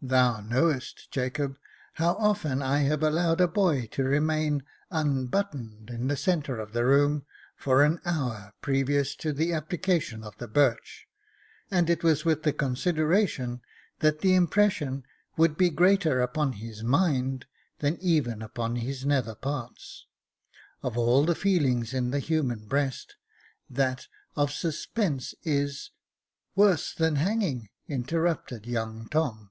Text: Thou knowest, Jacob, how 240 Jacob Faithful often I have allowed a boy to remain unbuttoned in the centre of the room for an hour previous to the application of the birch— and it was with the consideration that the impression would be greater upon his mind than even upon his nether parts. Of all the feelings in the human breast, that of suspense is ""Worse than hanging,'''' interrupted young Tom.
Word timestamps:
Thou 0.00 0.38
knowest, 0.40 1.10
Jacob, 1.10 1.58
how 1.94 2.14
240 2.14 2.34
Jacob 2.36 2.36
Faithful 2.38 2.68
often 2.70 2.72
I 2.72 2.78
have 2.88 3.02
allowed 3.02 3.40
a 3.40 3.48
boy 3.48 3.86
to 3.88 4.04
remain 4.04 4.62
unbuttoned 4.92 5.90
in 5.90 6.06
the 6.06 6.16
centre 6.16 6.60
of 6.60 6.72
the 6.72 6.84
room 6.84 7.26
for 7.56 7.82
an 7.82 8.00
hour 8.04 8.52
previous 8.62 9.16
to 9.16 9.32
the 9.32 9.52
application 9.52 10.22
of 10.22 10.38
the 10.38 10.46
birch— 10.46 11.08
and 11.72 11.90
it 11.90 12.04
was 12.04 12.24
with 12.24 12.44
the 12.44 12.52
consideration 12.52 13.60
that 13.98 14.20
the 14.20 14.36
impression 14.36 15.02
would 15.36 15.56
be 15.56 15.68
greater 15.68 16.20
upon 16.20 16.52
his 16.52 16.84
mind 16.84 17.46
than 17.80 17.98
even 18.00 18.40
upon 18.40 18.76
his 18.76 19.04
nether 19.04 19.34
parts. 19.34 20.06
Of 20.80 20.96
all 20.96 21.24
the 21.24 21.34
feelings 21.34 21.92
in 21.92 22.10
the 22.12 22.20
human 22.20 22.66
breast, 22.68 23.16
that 23.68 24.06
of 24.36 24.52
suspense 24.52 25.34
is 25.42 25.90
""Worse 26.54 26.94
than 26.94 27.16
hanging,'''' 27.16 27.70
interrupted 27.88 28.64
young 28.64 29.08
Tom. 29.08 29.50